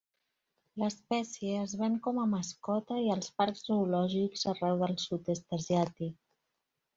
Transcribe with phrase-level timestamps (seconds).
[0.83, 6.19] L'espècie es ven com a mascota i als parcs zoològics arreu del sud-est asiàtic.